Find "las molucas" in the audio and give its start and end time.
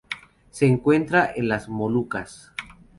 1.47-2.53